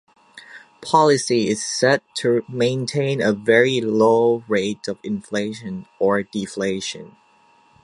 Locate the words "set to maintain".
1.63-3.21